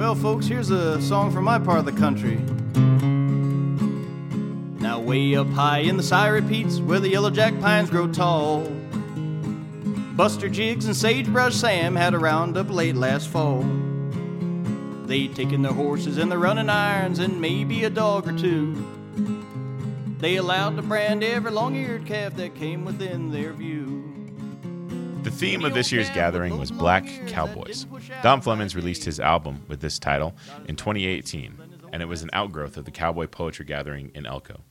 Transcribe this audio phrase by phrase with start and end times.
[0.00, 2.36] Well, folks, here's a song from my part of the country.
[4.80, 8.62] Now, way up high in the Sire Peaks, where the yellow jack pines grow tall,
[10.16, 13.62] Buster Jiggs and Sagebrush Sam had a roundup late last fall.
[15.04, 18.82] They'd taken their horses and their running irons and maybe a dog or two.
[20.18, 23.99] They allowed to brand every long eared calf that came within their view.
[25.22, 27.84] The theme of this year's gathering was Black Cowboys.
[28.22, 30.34] Dom Flemons released his album with this title
[30.66, 31.58] in 2018,
[31.92, 34.62] and it was an outgrowth of the Cowboy Poetry Gathering in Elko.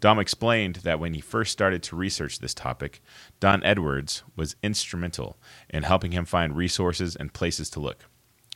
[0.00, 3.00] Dom explained that when he first started to research this topic,
[3.38, 5.38] Don Edwards was instrumental
[5.70, 8.06] in helping him find resources and places to look.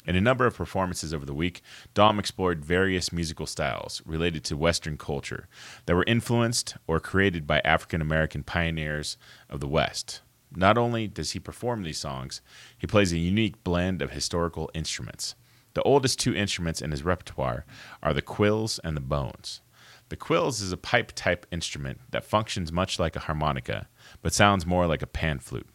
[0.07, 1.63] In a number of performances over the week,
[1.95, 5.47] Dom explored various musical styles related to Western culture
[5.87, 9.17] that were influenced or created by African American pioneers
[9.49, 10.23] of the West.
[10.55, 12.41] Not only does he perform these songs,
[12.77, 15.35] he plays a unique blend of historical instruments.
[15.75, 17.65] The oldest two instruments in his repertoire
[18.03, 19.61] are the quills and the bones.
[20.09, 23.89] The quills is a pipe type instrument that functions much like a harmonica,
[24.23, 25.69] but sounds more like a pan flute.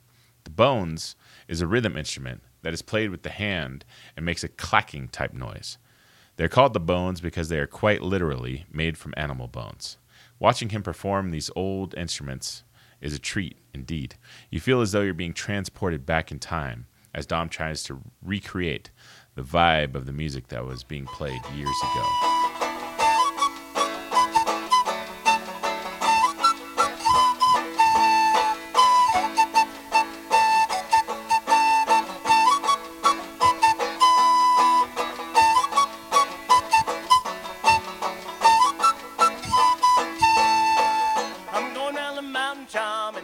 [0.44, 1.16] The bones
[1.48, 3.86] is a rhythm instrument that is played with the hand
[4.18, 5.78] and makes a clacking type noise.
[6.36, 9.98] They're called the bones because they are quite literally made from animal bones.
[10.38, 12.65] Watching him perform these old instruments
[13.02, 14.16] is a treat indeed.
[14.50, 18.92] You feel as though you're being transported back in time as Dom tries to recreate
[19.36, 22.35] the vibe of the music that was being played years ago.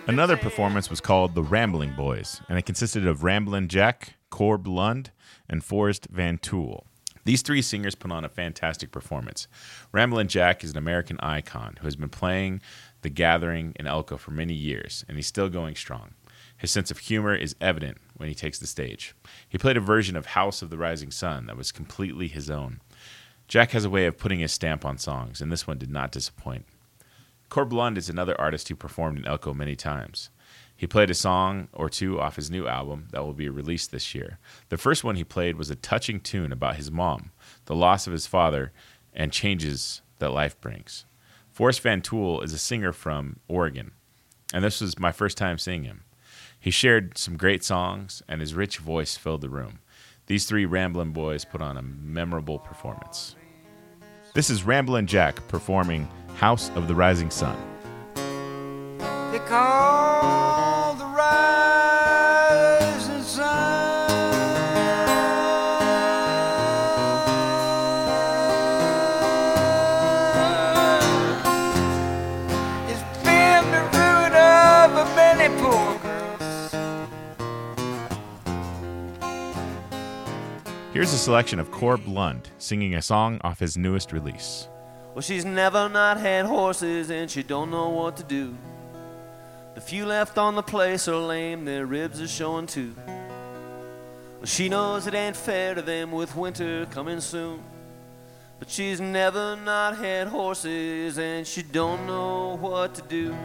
[0.07, 5.11] Another performance was called The Rambling Boys, and it consisted of Ramblin' Jack, Corb Lund,
[5.49, 6.85] and Forrest Van Tool.
[7.23, 9.47] These three singers put on a fantastic performance.
[9.91, 12.61] Ramblin' Jack is an American icon who has been playing
[13.01, 16.13] the gathering in Elko for many years, and he's still going strong.
[16.57, 19.15] His sense of humor is evident when he takes the stage.
[19.47, 22.81] He played a version of House of the Rising Sun that was completely his own.
[23.47, 26.11] Jack has a way of putting his stamp on songs, and this one did not
[26.11, 26.65] disappoint.
[27.51, 30.29] Corb Lund is another artist who performed in Elko many times.
[30.73, 34.15] He played a song or two off his new album that will be released this
[34.15, 34.39] year.
[34.69, 37.31] The first one he played was a touching tune about his mom,
[37.65, 38.71] the loss of his father,
[39.13, 41.03] and changes that life brings.
[41.51, 43.91] Forrest Van Tool is a singer from Oregon,
[44.53, 46.05] and this was my first time seeing him.
[46.57, 49.79] He shared some great songs, and his rich voice filled the room.
[50.27, 53.35] These three Ramblin' Boys put on a memorable performance.
[54.33, 56.07] This is Ramblin' Jack performing
[56.41, 57.55] House of the Rising Sun.
[58.15, 62.41] They call the rising
[63.21, 63.45] sun.
[72.89, 76.73] It's been the ruin of a many poor girls.
[80.91, 84.67] Here's a selection of Corb Lund singing a song off his newest release.
[85.13, 88.55] Well, she's never not had horses and she don't know what to do.
[89.75, 92.95] The few left on the place are lame, their ribs are showing too.
[93.05, 97.61] Well, she knows it ain't fair to them with winter coming soon.
[98.59, 103.35] But she's never not had horses and she don't know what to do.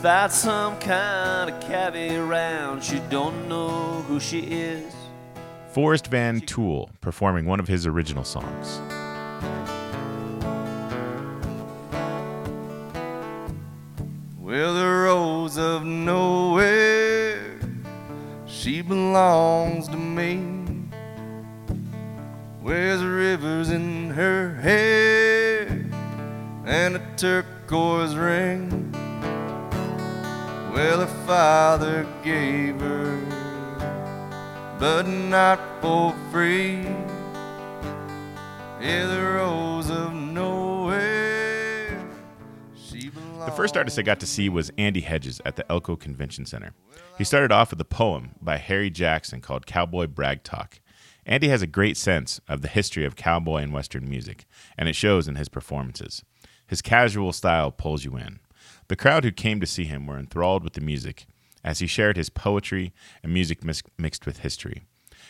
[0.00, 4.94] Without some kind of cabbie around, she don't know who she is.
[5.72, 8.80] Forrest Van Tool performing one of his original songs.
[14.38, 17.60] Well, the rose of nowhere,
[18.46, 20.42] she belongs to me.
[22.62, 25.68] Wears rivers in her hair
[26.64, 28.96] and a turquoise ring.
[30.72, 33.18] Well, her father gave her,
[34.78, 36.82] but not for free.
[38.80, 41.30] Yeah, the rose of nowhere.
[42.90, 46.72] The first artist I got to see was Andy Hedges at the Elko Convention Center.
[47.18, 50.80] He started off with a poem by Harry Jackson called Cowboy Brag Talk.
[51.26, 54.46] Andy has a great sense of the history of cowboy and western music,
[54.78, 56.22] and it shows in his performances.
[56.66, 58.40] His casual style pulls you in.
[58.90, 61.26] The crowd who came to see him were enthralled with the music
[61.62, 62.92] as he shared his poetry
[63.22, 64.82] and music mis- mixed with history.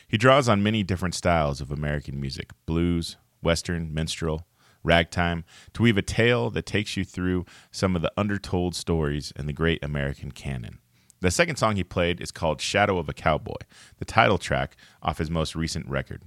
[0.08, 4.46] He draws on many different styles of American music blues, western, minstrel,
[4.82, 9.44] ragtime to weave a tale that takes you through some of the undertold stories in
[9.44, 10.78] the great American canon.
[11.20, 13.60] The second song he played is called Shadow of a Cowboy,
[13.98, 16.22] the title track off his most recent record.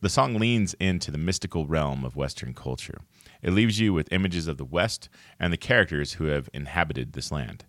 [0.00, 2.98] The song leans into the mystical realm of Western culture.
[3.42, 5.08] It leaves you with images of the West
[5.38, 7.64] and the characters who have inhabited this land.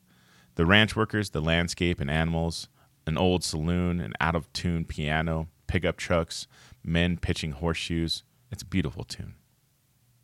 [0.56, 2.68] The ranch workers, the landscape and animals,
[3.06, 6.48] an old saloon, an out of tune piano, pickup trucks,
[6.84, 8.24] men pitching horseshoes.
[8.52, 9.36] It's a beautiful tune.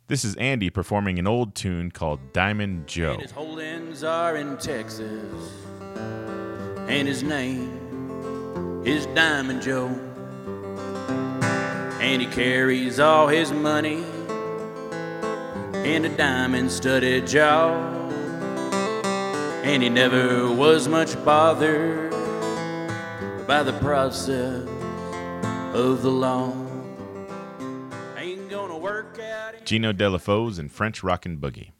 [0.08, 3.14] This is Andy performing an old tune called Diamond Joe.
[3.14, 5.50] And his holdings are in Texas,
[6.88, 9.88] and his name is Diamond Joe.
[12.00, 14.04] And he carries all his money
[15.86, 17.70] in a diamond studded jaw.
[19.62, 22.10] And he never was much bothered
[23.46, 24.68] by the process
[25.72, 26.52] of the law.
[29.64, 31.70] Geno Delafose and French Rockin' Boogie.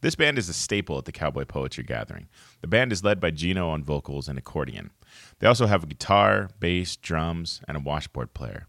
[0.00, 2.28] This band is a staple at the Cowboy Poetry Gathering.
[2.60, 4.90] The band is led by Geno on vocals and accordion.
[5.38, 8.66] They also have a guitar, bass, drums, and a washboard player.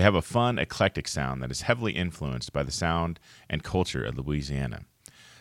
[0.00, 3.20] They have a fun, eclectic sound that is heavily influenced by the sound
[3.50, 4.86] and culture of Louisiana.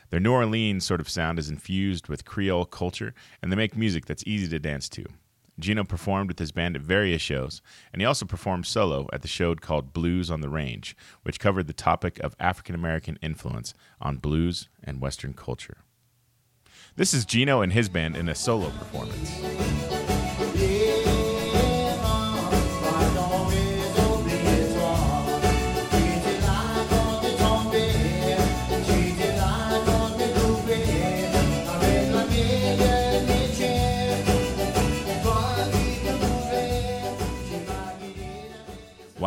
[0.10, 4.06] Their New Orleans sort of sound is infused with Creole culture, and they make music
[4.06, 5.06] that's easy to dance to.
[5.58, 7.62] Geno performed with his band at various shows,
[7.94, 11.68] and he also performed solo at the show called Blues on the Range, which covered
[11.68, 15.78] the topic of African American influence on blues and Western culture.
[16.98, 19.99] This is Geno and his band in a solo performance.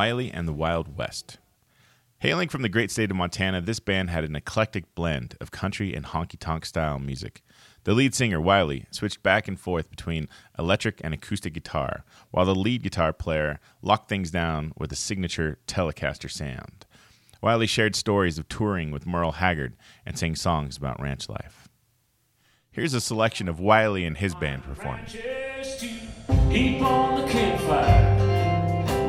[0.02, 1.38] Wiley and the Wild West.
[2.18, 5.94] Hailing from the great state of Montana, this band had an eclectic blend of country
[5.94, 7.44] and honky tonk style music.
[7.84, 10.28] The lead singer, Wiley, switched back and forth between
[10.58, 12.02] electric and acoustic guitar,
[12.32, 16.84] while the lead guitar player locked things down with a signature Telecaster sound.
[17.40, 21.68] Wiley shared stories of touring with Merle Haggard and sang songs about ranch life.
[22.72, 25.06] Here's a selection of Wiley and his band performing.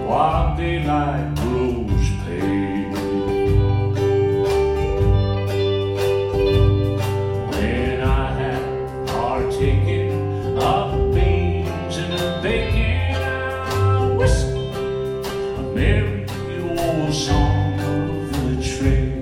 [0.05, 2.91] While daylight grows pale.
[7.49, 12.93] When I have partaken of beans and bacon,
[15.73, 16.25] merry
[16.77, 19.13] old song of the trail.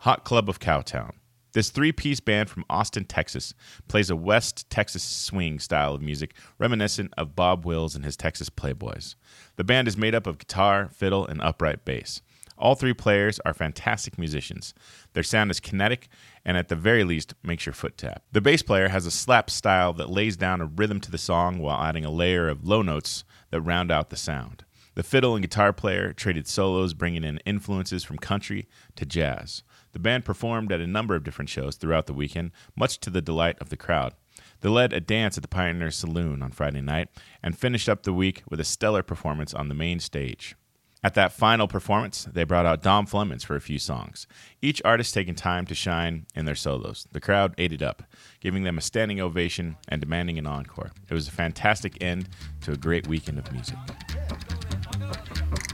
[0.00, 1.12] Hot Club of Cowtown.
[1.54, 3.54] This three piece band from Austin, Texas,
[3.86, 8.50] plays a West Texas swing style of music reminiscent of Bob Wills and his Texas
[8.50, 9.14] Playboys.
[9.54, 12.22] The band is made up of guitar, fiddle, and upright bass.
[12.58, 14.74] All three players are fantastic musicians.
[15.12, 16.08] Their sound is kinetic
[16.44, 18.24] and, at the very least, makes your foot tap.
[18.32, 21.58] The bass player has a slap style that lays down a rhythm to the song
[21.58, 24.64] while adding a layer of low notes that round out the sound.
[24.94, 29.64] The fiddle and guitar player traded solos, bringing in influences from country to jazz.
[29.92, 33.22] The band performed at a number of different shows throughout the weekend, much to the
[33.22, 34.14] delight of the crowd.
[34.60, 37.08] They led a dance at the Pioneer Saloon on Friday night
[37.42, 40.56] and finished up the week with a stellar performance on the main stage.
[41.02, 44.26] At that final performance, they brought out Dom Flemons for a few songs,
[44.62, 47.06] each artist taking time to shine in their solos.
[47.12, 48.04] The crowd ate it up,
[48.40, 50.92] giving them a standing ovation and demanding an encore.
[51.10, 52.30] It was a fantastic end
[52.62, 53.76] to a great weekend of music.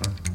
[0.02, 0.29] Thank you.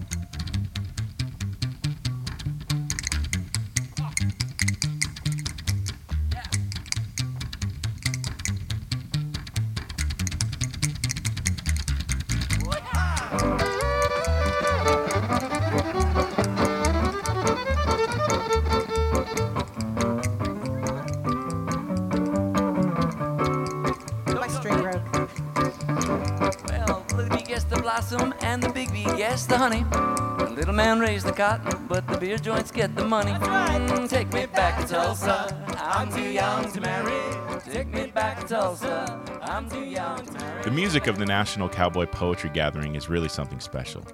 [27.96, 29.86] Blossom and the big bee gets the honey.
[29.90, 33.32] The little man raised the cotton, but the beer joints get the money.
[33.32, 35.66] Mm, take me back to Tulsa.
[35.78, 37.62] I'm too young to marry.
[37.62, 39.22] Take me back to Tulsa.
[39.42, 40.64] I'm too young to marry.
[40.64, 44.06] The music of the National Cowboy Poetry Gathering is really something special.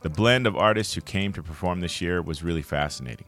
[0.00, 3.26] The blend of artists who came to perform this year was really fascinating.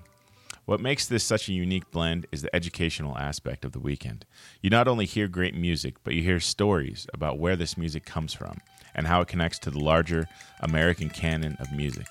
[0.64, 4.26] What makes this such a unique blend is the educational aspect of the weekend.
[4.60, 8.32] You not only hear great music, but you hear stories about where this music comes
[8.32, 8.58] from
[8.94, 10.28] and how it connects to the larger
[10.60, 12.06] American canon of music.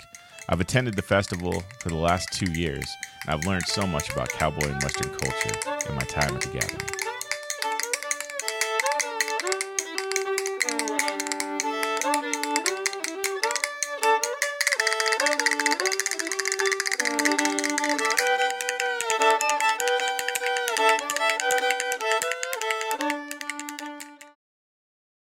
[0.48, 2.86] I've attended the festival for the last two years,
[3.26, 6.50] and I've learned so much about cowboy and Western culture in my time at the
[6.50, 6.89] gathering.